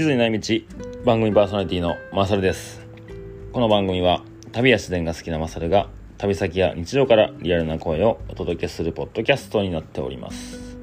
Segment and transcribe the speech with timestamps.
[0.00, 0.54] 地図にない道
[1.04, 2.80] 番組パーソナリティのマサルです。
[3.52, 10.78] この番組は旅や自然が好きなマサルが旅先や日常からリアルな声をお届けするポッドキャストになっております。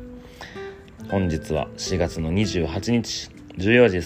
[1.09, 3.97] 本日は4月の28日14時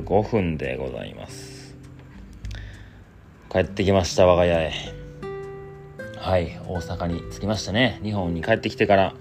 [0.00, 1.76] 35分でございます。
[3.52, 4.72] 帰ってきました我が家へ。
[6.16, 8.00] はい大阪に着きましたね。
[8.02, 9.14] 日本に帰ってきてから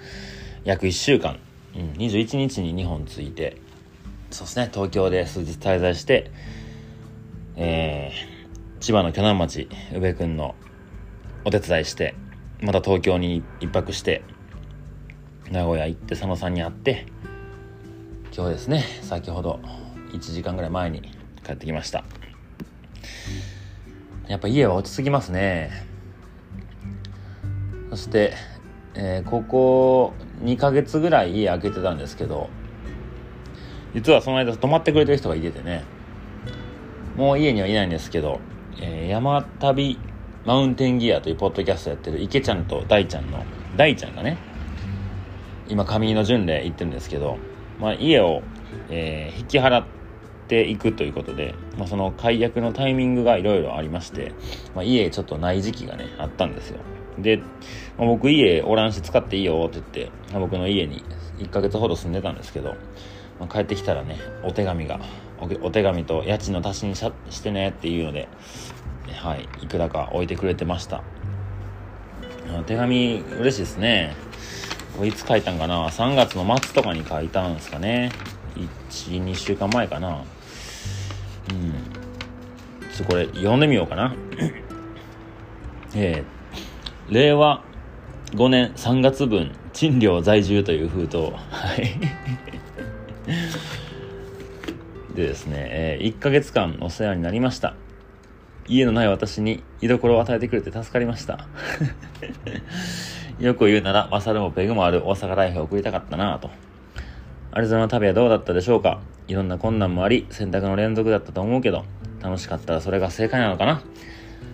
[0.64, 1.38] 約1週間、
[1.76, 3.62] うん、21日に日本着いて
[4.34, 4.70] そうですね。
[4.74, 6.32] 東京で数日滞在して
[7.56, 10.56] えー、千葉の鋸南町宇部君の
[11.46, 12.16] お手伝いして
[12.62, 14.24] また東京に一泊して
[15.52, 17.06] 名古屋行って佐野さんに会って
[18.36, 18.84] 今日ですね。
[19.04, 19.60] 先ほど
[20.14, 21.02] 1時間ぐらい前に
[21.46, 22.04] 帰ってきました。
[24.28, 25.70] やっぱ家は落ち着きますね。
[27.92, 28.34] そして、
[28.96, 32.50] えー、ここ2ヶ月ぐらい家開けてたんですけど
[33.94, 35.84] 実はその間泊まってくれてる人がいててね。
[37.16, 38.40] もう家にはいないんですけど、
[38.80, 40.00] えー、山旅
[40.46, 43.46] マウンテンギアというポッドキャストやってる池ちゃんと大ちゃんの
[43.78, 44.38] 大ちゃんがね
[45.68, 47.38] 今上の巡礼行ってるんですけど、
[47.80, 48.42] まあ、家を、
[48.90, 49.86] えー、引き払っ
[50.48, 54.34] ていくということで、まあ、その解約のタイミングがいろいろありまして、
[54.76, 56.80] まあ、家ちょっとない時期がねあったんですよ。
[57.18, 57.38] で、
[57.98, 61.04] まあ、僕家おらんし使っていいよって言って、まあ、僕の家に
[61.38, 62.76] 1ヶ月ほど住んでたんですけど
[63.40, 65.00] まあ、帰ってきたらねお手紙が
[65.62, 67.10] お手紙と家賃の足しにし
[67.42, 68.28] てねっていうので
[69.12, 71.04] はいいくらか置いてくれてました。
[72.68, 74.16] 手紙嬉しいですね。
[75.04, 78.12] いつ書いたんかな？3月の末とかに書いたんですかね。
[78.90, 80.24] 12週間前かな。
[81.50, 81.74] うん。
[82.94, 84.14] ちょっとこれ読んでみようかな。
[85.96, 87.64] えー、令和
[88.34, 91.18] 5年3月分賃料在住という封筒。
[91.18, 91.30] は
[91.76, 92.53] い。
[95.16, 97.76] でですね、えー、1ヶ月間お世話になりました。
[98.68, 101.48] 家のない私に居所を与えてくれて助かりました。
[103.40, 106.50] よく言うなら、マサルもペグもある大阪ライフを送りたかったなぁと。
[107.52, 109.02] アリゾナ旅はどうだったでしょうか？
[109.28, 111.86] いろんな困難もあり、選択の連続だったと思うけど、
[112.22, 113.82] 楽しかったらそれが正解なのかな？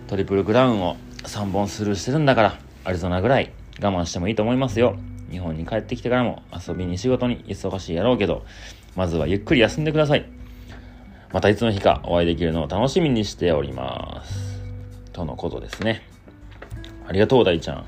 [0.08, 4.96] トリプルクラウンを3本スルーしてるんだから、アリゾナぐらい我慢してもいいと思いますよ。
[5.30, 8.44] 日本に帰ってきてからも遊びに仕事に忙しいやろうけど、
[8.96, 10.28] まずはゆっくり休んでください。
[11.32, 14.60] またいつの日かお会いできるのを楽しみにしております。
[15.12, 16.02] とのことですね。
[17.06, 17.86] ありがとう、大ちゃん。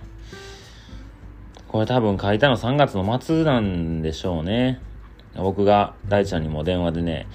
[1.68, 4.80] これ多分書いたの3月の末なんでしょうね。
[5.34, 7.26] 僕が大ちゃんにも電話でね、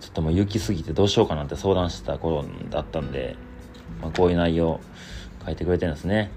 [0.00, 3.36] ちょっともう雪すぎてどうしようかなって相談してた頃だったんで、
[4.00, 4.80] まあ、こういう内容
[5.44, 6.30] 書いてくれてるんですね。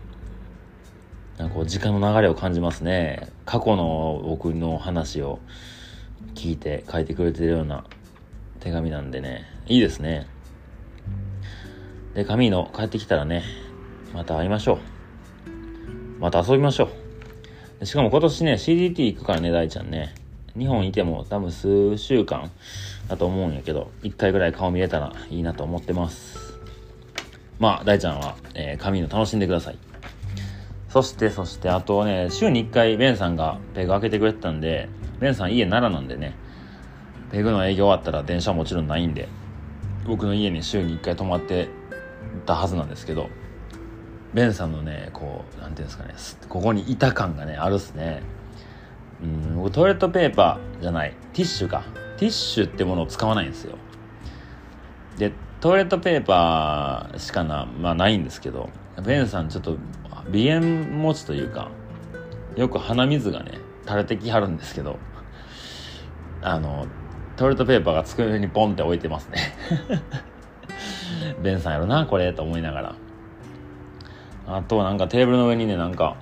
[1.37, 3.29] なんかこう時間の流れを感じますね。
[3.45, 5.39] 過去の僕の話を
[6.35, 7.85] 聞いて書いてくれてるような
[8.59, 10.27] 手紙なんでね、いいですね。
[12.13, 13.43] で、神の帰ってきたらね、
[14.13, 14.77] また会いましょう。
[16.19, 16.89] また遊びましょ
[17.81, 17.85] う。
[17.85, 20.13] しかも今年ね、CDT 行くからね、大ちゃんね。
[20.57, 22.51] 日本いても多分数週間
[23.07, 26.53] だと思うんやけど、一回ぐらい顔見れたらいいなと思ってます。
[27.59, 29.92] まあ、大ちゃんは、えー、神の楽しんでください。
[30.93, 34.89] そして、そして、あとね、週に1回、ベンさんがペグ開けてくれてたんで、
[35.19, 36.35] ベンさん家奈良なんでね、
[37.31, 39.27] ペグの営業終わったら電車はもちろんないんで、
[40.05, 41.67] 僕の家に週に1回泊まって
[42.45, 43.27] たはずなんですけど、
[44.35, 46.13] ベンさんのね、こう、なんていうんですかね、
[46.47, 48.21] ここにいた感がね、あるっすね。
[49.23, 51.81] うん、僕トイレットペーパーじゃない、ティッシュか。
[52.17, 53.79] ティッシュってものを使わないんですよ。
[55.17, 58.69] で、トイレットペーパーしかな、まあないんですけど、
[59.03, 59.75] ベンさんちょっと
[60.31, 60.61] 鼻炎
[61.01, 61.69] 持ちというか、
[62.55, 64.97] よく鼻水がね、垂れてきはるんですけど、
[66.41, 66.87] あの、
[67.35, 69.55] トイレットペーパーが机にポンって置いてますね
[71.41, 72.95] ベンさんやろな、これ、と思いながら。
[74.45, 76.15] あとなんかテーブルの上にね、なんか、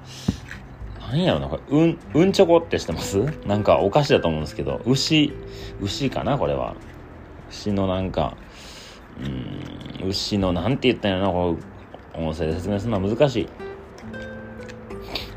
[1.12, 3.18] 何やろな、これ、うん、うんちょこってしてます？
[3.46, 5.34] なんかお菓子だと思うんですけど、牛、
[5.82, 6.76] 牛かな、これは。
[7.50, 8.38] 牛のなんか、
[10.02, 11.58] うん、牛の、なんて言ったんやろな、こ
[12.16, 13.50] う、音声で説明するのは難しい。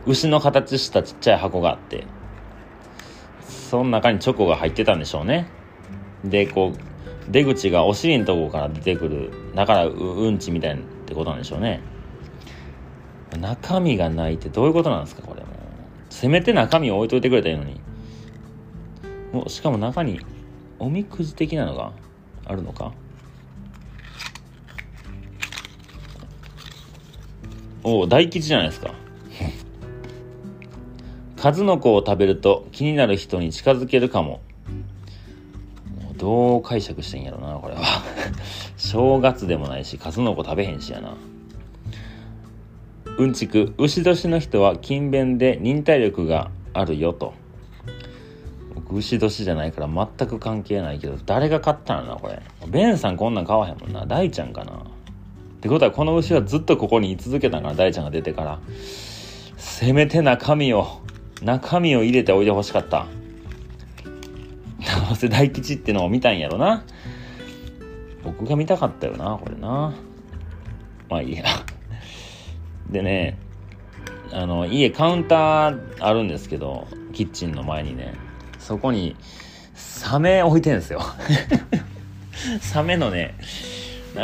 [0.06, 2.06] 牛の形したちっちゃい箱があって、
[3.48, 5.48] その中にチョコが入ってたんでしょうね。
[6.24, 11.80] で、こう、出口がお尻のとこから出てくる、だからうんちみたいなってことなんでしょうね。
[13.40, 15.48] 中身がないってどういうことなんですか、これも。
[16.10, 17.80] せめて中身を置いといてくれたらいいのに。
[19.32, 20.20] もしかも中に
[20.78, 21.92] おみくじ的なのが
[22.44, 22.92] あるのか
[27.82, 28.94] お大吉じゃないですか
[31.44, 34.40] 数の子を食べると気になる人に近づけるかも。
[36.16, 37.82] どう解釈してんやろなこれは。
[38.78, 41.14] 正月でもないし数の子食べへんしやな。
[43.18, 47.34] うんちく牛年の人は勤勉で忍耐力があるよと。
[48.74, 52.40] 僕牛年じゃないから全く関係ないけど誰が買ったのなこれ。
[52.68, 54.06] ベンさんこんなん買わへんもんな。
[54.06, 54.72] 大ちゃんかな。
[54.72, 54.76] っ
[55.60, 58.60] てことはこの牛はずっとここに居続けたかな大ちゃんが出てから。
[59.58, 61.04] せめて中身を
[61.44, 63.06] 中身を入れておいてほしかった。
[65.08, 66.84] どうせ大吉ってのを見たんやろな。
[68.24, 69.94] 僕が見たかったよなこれな。
[71.10, 71.44] まあいいや。
[72.90, 73.38] でね
[74.32, 78.14] あの家カウンターあるんですけどキッチンの前にね
[78.58, 79.16] そこに
[79.74, 81.00] サメ置いてんですよ。
[82.60, 83.34] サメのね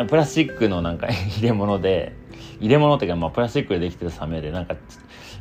[0.08, 2.14] プラスチックのなんか入れ物で
[2.60, 4.76] 入れ物っていうかまあプラスチックでできてるサメでなんか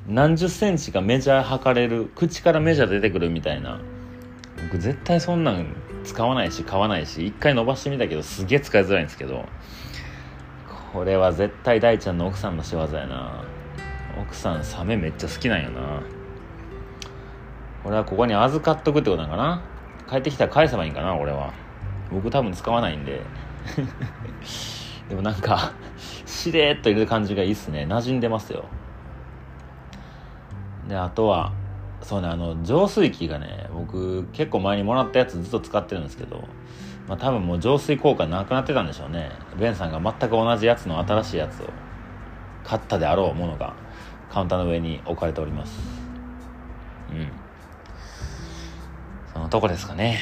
[0.07, 3.79] 何十センチかメジャー測れる口からメジャー出てくるみたいな。
[4.63, 9.45] 僕絶対そんなん使わないし買わないし一回伸ばしてみたけどすげえ使いづらいんですけど。
[10.91, 13.43] これは絶対大ちゃんの奥さんの仕業やな。
[14.19, 16.01] 奥さんサメめっちゃ好きなんやな。
[17.85, 19.61] 俺はここに預かっとくってことなんかな。
[20.09, 21.53] 帰ってきたら返せばいいんかな俺は。
[22.11, 23.21] 僕多分使わないんで。
[25.09, 25.73] でもなんか
[26.25, 27.85] しれーっといる感じがいいっすね。
[27.87, 28.65] 馴染んでますよ。
[30.89, 31.53] であとは
[32.01, 36.47] そうねあの浄水器がね僕結構前にもらったやつずっと使ってるんですけど
[37.07, 39.31] まあ多分もう浄水効果なくなってたんでしょうね。
[39.57, 41.69] ベンさんが全く同じやつの新しいやつを
[42.63, 43.75] 買ったであろうものが
[44.29, 45.79] カウンターの上に置かれております。
[47.11, 47.31] うん。
[49.33, 50.19] そのとこですかね。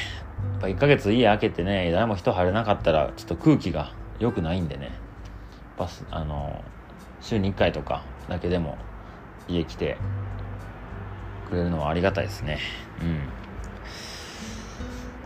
[0.52, 4.90] やっぱ1ヶ月家開けてね誰も人入れなかったらちょっと空気が良くないんでね。
[5.76, 6.62] バスあの
[7.20, 8.78] 週に1回とかだけでも
[9.46, 9.96] 家来て
[11.48, 12.58] くれるのはありがたいですね。
[13.02, 13.20] うん。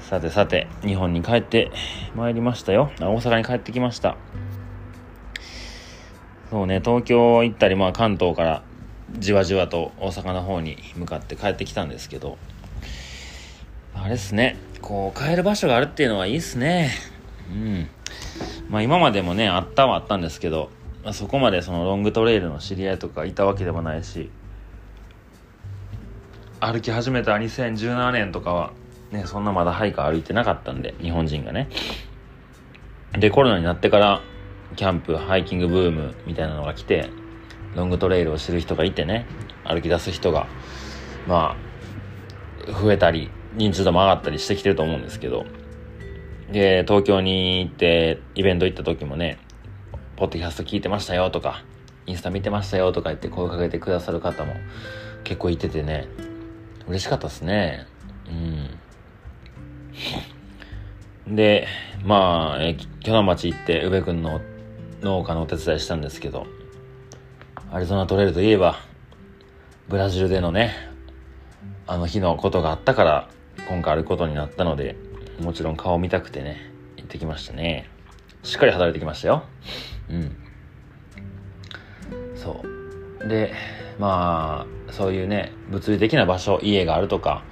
[0.01, 1.71] さてさて日本に帰って
[2.15, 2.91] まいりましたよ。
[3.01, 4.17] 大阪に帰ってきました。
[6.51, 8.63] そうね東京行ったりまあ関東から
[9.19, 12.37] じわじわと大阪の方に向かって帰ってきたんですけど
[13.95, 14.57] あれっすね。
[14.83, 16.91] こう帰る場所があるっていうのはいいっすね。
[17.51, 17.89] うん。
[18.69, 20.71] まあ今までもねあったはあったんですけど、
[21.05, 24.31] まあ、そこまでそのロングトレイルの知り合いとかいたわけでもないし
[26.65, 28.73] 歩き始めた2017年とかは
[29.11, 31.69] ねそんなまだハイカー歩いてなかったんで日本人がね。
[33.19, 34.23] でコロナになってから
[34.77, 37.11] キャンプハイキングブームみたいなのが来て
[37.75, 39.27] ロングトレイルを知る人がいてね
[39.65, 40.47] 歩き出す人が
[41.27, 41.57] ま
[42.69, 45.45] あ増えたり認知度も上がったりしてきてると思うんですけど。
[46.53, 49.39] で東京に行ってイベント行った時もね
[50.17, 51.65] ポッドキャスト聞いてましたよとか
[52.07, 54.55] インスタ見てましたよとか言って声かけてくださる方も
[55.25, 56.07] 結構いててね。
[56.89, 57.87] 嬉しかったですね。
[58.29, 58.31] う
[61.31, 61.37] ん。
[61.37, 61.67] で
[62.05, 64.41] まあえ鋸南町行って宇部君の
[65.03, 66.47] 農家のお手伝いしたんですけど
[67.71, 68.77] アリゾナトレイルといえば
[69.89, 70.75] ブラジルでのね
[71.87, 73.29] あの日のことがあったから
[73.69, 74.97] 今回歩くことになったので
[75.41, 77.89] もちろん顔見たくてね行ってきましたね。
[78.43, 79.45] しっかり働いてきましたよ。
[80.11, 80.37] うん。
[82.37, 82.63] そ
[83.25, 83.29] う。
[83.29, 83.53] で
[83.99, 87.43] まあそういうね物理的な場所家があるとか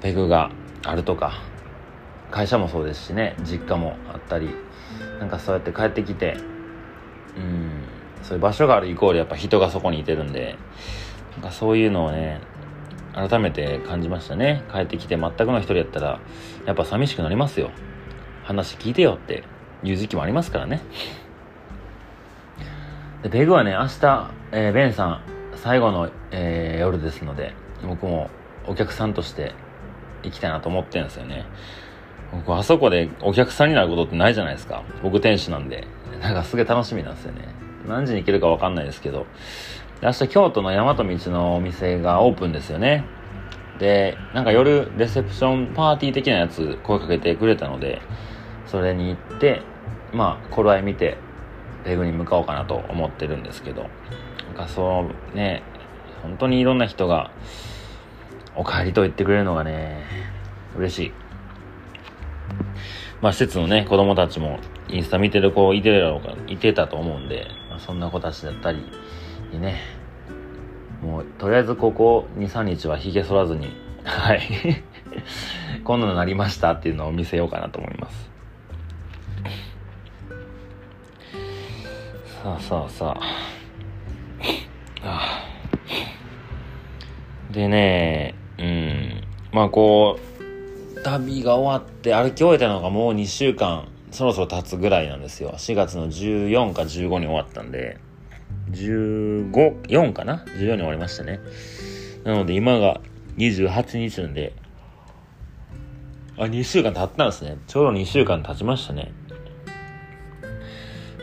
[0.00, 0.50] ペグが
[0.84, 1.42] あるとか
[2.30, 4.50] 会社もそうですしね実家もあったり
[5.18, 6.36] なんかそうやって帰ってきて
[7.36, 7.70] うん
[8.22, 10.56] そういう場所があるイコールやっぱ人がそこにいてるんで
[11.32, 12.40] なんかそういうのをね
[13.14, 14.62] 改めて感じましたね。
[14.72, 16.20] 帰ってきて全くの一人やったら
[16.66, 17.70] やっぱ寂しくなりますよ。
[18.44, 19.42] 話聞いてよって
[19.82, 20.82] いう時期もありますからね。
[23.22, 27.52] でペグはね明日、えー、ベンさん最後の、えー、夜ですので
[27.86, 28.30] 僕も
[28.66, 29.54] お客さんとして
[30.22, 31.46] 行きたいなと思ってるんですよね。
[32.32, 34.82] 僕あそこでお客さんになることってないじゃないですか。
[35.02, 35.86] 僕店主なんで。
[36.20, 37.48] なんかすげえ楽しみなんですよね。
[37.86, 39.26] 何時に行けるか分かんないですけど。
[40.02, 43.04] 明日京都の大和道のお店がオープンですよね。
[43.78, 48.00] でなんか夜レセプションパーティー的なやつ声かけてくれたので
[48.66, 49.62] それに行って
[50.12, 51.16] まあ頃合い見て
[51.84, 53.86] ペグに向かおうかなと思ってるんですけど。
[54.58, 55.62] かそうね
[56.22, 57.30] 本当にいろんな人が
[58.56, 60.04] お帰りと言ってくれるのがね
[60.76, 61.12] 嬉しい。
[63.20, 68.84] まあ施設のね子供たちもインスタ見てる子いてるだろうかいてたと思うんで、まあ、そんな子たちだったり
[69.52, 69.80] にね
[71.02, 73.68] もうとりあえずここ23日はひげ剃らずに
[74.04, 74.40] はい。
[75.84, 78.30] こんなのなりましたっていうのを見せようかなと思います。
[82.42, 83.57] さあさあさあ。
[87.58, 90.20] でねうんまあこ
[90.96, 95.54] う旅が終わって歩き終えたのがもう2週間そろそろ経つぐらいなんですよ。
[95.58, 97.98] 4月の14か15に終わったんで、
[98.70, 99.50] 15、
[99.82, 101.40] 4かな ?14 に終わりましたね。
[102.24, 103.00] なので今が
[103.36, 104.54] 28日なんで、
[106.38, 107.58] あ、2週間経ったんですね。
[107.66, 109.12] ちょうど2週間経ちましたね。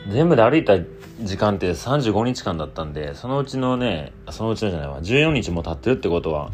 [0.10, 0.78] 全部で歩いた
[1.22, 6.52] 時間って35日間だったんで、そのうちのね、そのうちのじゃないわ、14日も経ってるってことは、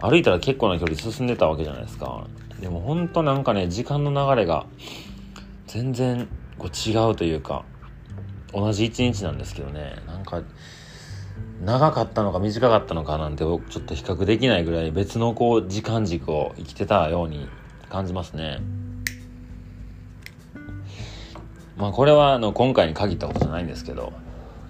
[0.00, 2.26] 歩いたら結構な距離進んでたわけじゃないですか。
[2.60, 4.66] でも本当なんかね、時間の流れが
[5.66, 7.64] 全然こう違うというか、
[8.52, 10.42] 同じ一日なんですけどね、なんか、
[11.62, 17.48] 長かったのか短かったのかなんてちょっと比較できないぐらい別のこう時間軸を生きてたように
[17.90, 18.60] 感じますね。
[21.78, 24.12] まあこれはあの今回に限ったことじゃないんですけど、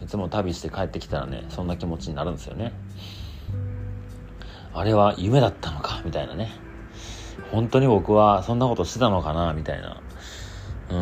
[0.03, 2.73] いつも旅して帰ってきたらね、そんな気持ちになるんですよね。
[4.75, 6.53] あれは夢だったのかみたいなね。
[7.50, 10.03] 本当に僕はそんなことしてたのかなみたいな。
[10.91, 10.97] う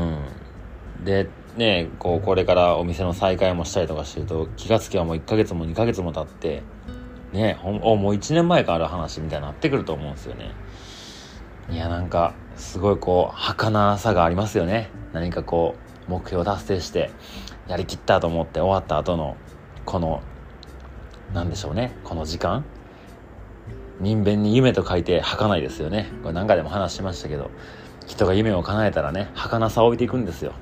[1.02, 1.04] ん。
[1.04, 6.62] で、ね、こう、これからお店の再開もしたりとかしてると、気がつきはもう1ヶ月も2ヶ月も経って、
[7.32, 10.52] ね、ほん、お、もう1年前からある話みたいになってくると思うんですよね。
[11.68, 14.90] いや、なんか、すごいこう、儚さがありますよね。
[15.12, 17.10] 何かこう、目標達成して、
[17.68, 19.36] やりきったと思って終わった後の、
[19.84, 20.22] この、
[21.32, 22.64] なんでしょうね、この時間
[24.00, 26.12] 人弁に夢と書いて儚いですよね。
[26.22, 27.50] これ何回でも話しましたけど、
[28.06, 30.52] 人が夢を叶えたらね、儚さを置いていくんですよ。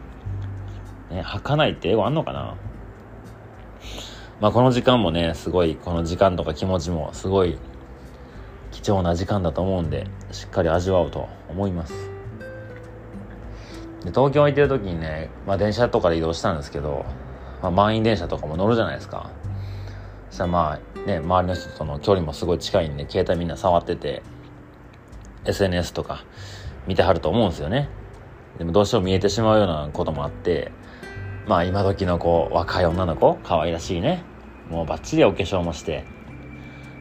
[1.10, 2.56] ね、儚いって英語あんのかな？
[4.40, 7.58] まあこの時間もね、すごい、この時間とか気持ちもすごい
[8.70, 12.03] 貴重な時間だと思うんで、しっかり味わおうと思います。
[14.04, 17.04] で東京行ってる時にね、まあ電車とかで移動したんですけど、
[17.62, 19.30] まあ満員電車とかも乗るじゃないですか。
[20.30, 24.22] そしたらまあね、周りの人との距離もすごい近いんで、携帯みんな触ってて、
[25.46, 26.24] SNS とか
[26.86, 27.88] 見てはると思うんですよね。
[28.58, 30.70] でもどうしても見えてしまうようなこともあって、
[31.46, 34.22] まあ今時のこう若い女の子、可愛らしいね、
[34.70, 36.04] もうバッチリお化粧もして、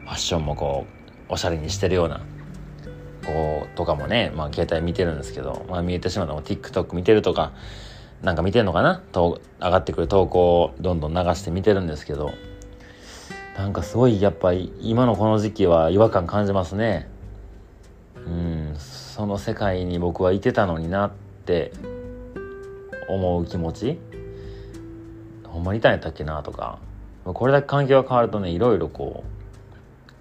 [0.04, 0.86] ファッションもこ
[1.28, 2.20] う、おしゃれにしてるような、
[3.26, 7.52] こう、とかもね、まあ携帯見てるんですけど、まあ見えてしまうのも TikTok 見てるとか、
[8.22, 9.02] なんか見てんのかな？
[9.12, 12.32] と上がってくる投稿をどんどん流して見てるんですけど、
[13.58, 17.08] なんかすごいやっぱり今のこの時期は違和感感じますね。
[18.16, 21.10] うん、その世界に僕はいてたのになっ
[21.44, 21.72] て
[23.08, 23.98] 思う気持ち？
[25.44, 26.42] ほんまにいたんやったっけな？
[26.42, 26.78] とか。
[27.24, 29.30] これだけ環境が変わるとねいろいろこう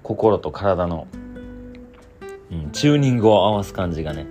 [0.03, 1.07] 心と体の、
[2.53, 4.27] うん、チューニングを合わす感じがね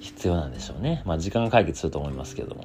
[0.00, 2.64] 必要なんでしょうねまあ時間が解決すると思いますけども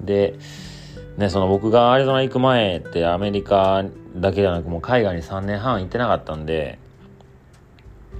[0.00, 0.38] で
[1.16, 3.84] ね、その僕がアリゾナ行く前ってアメリカ
[4.16, 6.78] だけじゃなくもう海外に3年半行ってなかったんで、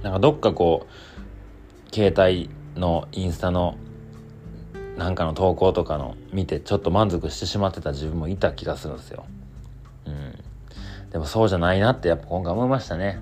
[0.01, 3.77] なんかどっかこう、携帯のインスタの
[4.97, 9.25] なんかの投稿とかの見てちょっと満足してしまってた自分もいた気がするんですよ。
[10.05, 10.39] うん。
[11.11, 13.19] でもそうじゃないなってやっぱ今回思いましたね。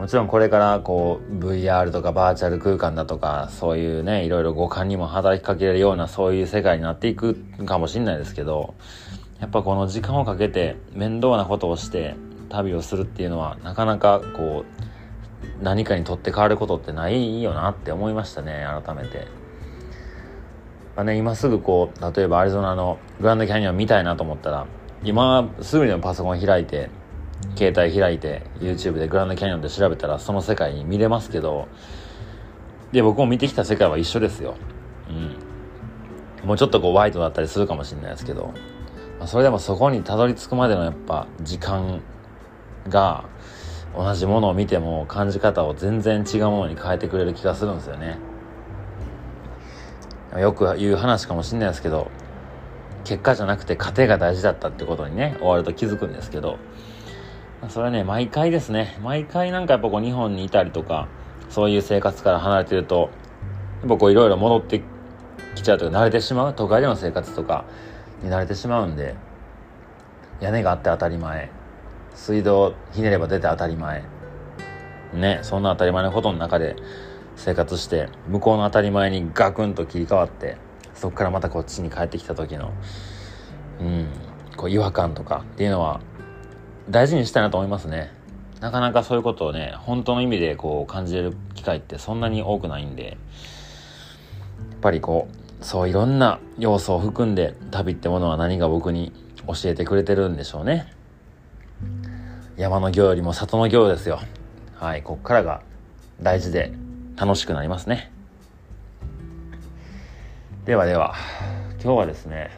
[0.00, 7.34] もちろんこれからこう VR とかバーチャル空間だとかそういうねいろいろ五感にも働きかけれるようなそういう世界になっていく
[7.66, 8.74] かもしれないですけど
[9.40, 12.14] やっぱこの時間をかけて面倒なことをして
[12.48, 14.64] 旅をするっていうのはなかなかこ
[15.60, 19.26] う何かにとって変わることってないよなって思いましたね改めて。
[20.96, 24.66] まあね、今すぐこう例えばアリゾナのグランドキャニオン見たいなと思ったら
[25.04, 26.88] 今すぐにでもパソコン開いて
[27.56, 31.68] 携帯開いて YouTube でグランドキャニオンで調べたらその世界に見れますけど
[32.92, 34.56] で僕も見てきた世界は一緒ですよ。
[35.08, 35.12] う
[36.44, 36.46] ん。
[36.46, 38.52] もうちょっとこうワイドだったりするかもしれないですけど、
[39.18, 42.00] まあ、それでもそこにたどり着くまでのやっぱ時間
[42.88, 43.28] が
[43.94, 48.18] 同じものを見ても感じ方を全然違うものに変えてくれる気がするんですよね。
[50.38, 52.08] よく言う話かもしれないですけど
[53.02, 56.58] 結果じゃなくて過程が大事だったってことにね終わると気づくんですけど
[57.68, 58.98] それはね、毎回ですね。
[59.02, 61.08] 毎回なんかやっぱこう日本にいたりとか、
[61.50, 63.10] そういう生活から離れてると、
[63.80, 64.82] やっぱこういろいろ戻って
[65.54, 66.54] きちゃうとか慣れてしまう。
[66.54, 67.64] 都会での生活とか
[68.22, 69.14] に慣れてしまうんで、
[70.40, 71.50] 屋根があって当たり前。
[72.14, 74.02] 水道ひねれば出て当たり前。
[75.12, 76.76] ね、そんな当たり前のことの中で
[77.36, 80.56] 生活して、向こうの当たり前にガクンと切り替わって、
[80.94, 82.72] そこからまたこっちに帰ってきた時の、
[83.80, 84.06] うん、
[84.56, 86.00] こう違和感とかっていうのは
[86.90, 88.10] 大事にしたいなと思いますね。
[88.60, 93.16] なかなかそういうことをね、本当の意味でこう感じる機会ってそんなに多くないんで、やっ
[94.80, 95.28] ぱりこ
[95.60, 99.12] う、そういろんな要素を含んで旅ってものは何が僕に
[99.46, 100.92] 教えてくれてるんでしょうね。
[102.56, 104.18] 山の行よりも里の行ですよ。
[104.74, 105.62] はい、こっからが
[106.20, 106.72] 大事で
[107.16, 108.10] 楽しくなりますね。
[110.64, 111.14] ではでは、
[111.82, 112.50] 今日はですね、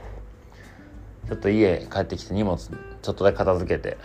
[1.29, 3.99] ちょっと家帰ってきて荷物ちょっとだけ片付けて、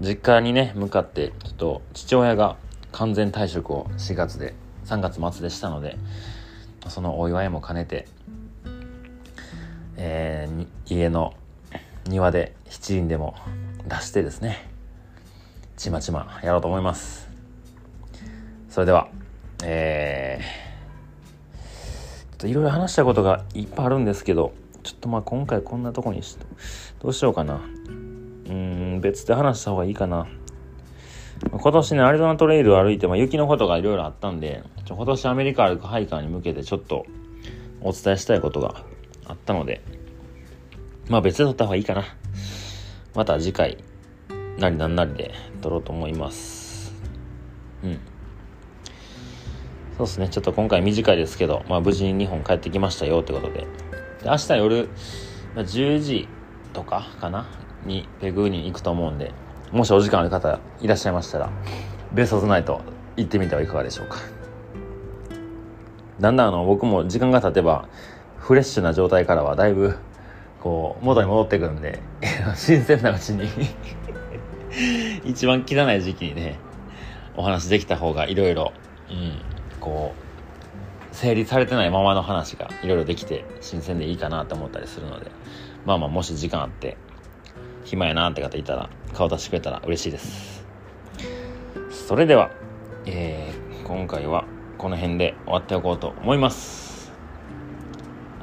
[0.00, 2.56] 実家にね、向かって、ちょっと父親が
[2.92, 4.54] 完全退職を4月で、
[4.86, 5.96] 3月末でしたので、
[6.88, 8.06] そのお祝いも兼ねて、
[9.96, 11.34] えー、家の
[12.06, 13.36] 庭で七輪でも
[13.88, 14.68] 出してですね、
[15.76, 17.28] ちまちまやろうと思います。
[18.68, 19.08] それでは、
[19.62, 26.36] えー、ちょっといろいろ話したことがいっぱいあるんですけど、ちょっとまあ今回こんなとこにし
[27.00, 27.60] どうしようかな。
[28.46, 30.26] うん、別で話した方がいいかな。
[31.50, 37.06] 今年ね、アリゾナトレイルを歩いて、まあ、雪のことがいろいろあったんで、今年アメリカ歩くハイカーに向けてちょっと
[37.80, 38.84] お伝えしたいことが
[39.26, 39.82] あったので、
[41.08, 42.04] まあ別で撮った方がいいかな。
[43.14, 43.78] また次回、
[44.58, 46.94] なりなんなりで撮ろうと思います。
[47.82, 48.00] うん。
[49.96, 53.66] そうですね、ちょっと今回短いですけど、まあ無事に日本帰ってきましたよってことで。
[54.22, 54.88] で明日夜、
[55.54, 56.28] まあ、10時
[56.72, 57.46] とかかな
[57.86, 59.32] にペグに行くと思うんで、
[59.72, 61.50] もしお時間ある方いらっしゃいましたら、
[62.12, 62.80] ベスオズナイト
[63.16, 64.18] 行ってみてはいかがでしょうか。
[66.20, 67.88] だんだんあの僕も時間が経てば、
[68.38, 69.96] フレッシュな状態からはだいぶ、
[70.60, 72.00] こう、元に戻ってくるんで、
[72.56, 73.48] 新鮮なうちに
[75.24, 76.58] 一番汚い時期にね、
[77.36, 78.72] お話できた方がいろいろ、
[79.10, 79.38] うん、
[79.80, 80.24] こう、
[81.14, 85.30] 整理されてないままの話がいろいろできて新鮮でいいかなと思ったりするので、
[85.86, 86.96] まあまあもし時間あって
[87.84, 90.64] 暇やなって方いたら顔出してくれたら嬉しいです。
[91.90, 92.50] それでは、
[93.06, 94.44] えー、今回は
[94.78, 97.12] この辺で終わっておこうと思います。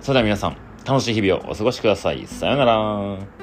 [0.01, 2.25] それでは皆さん、楽しい日々をお過ごしください。
[2.25, 3.40] さようなら。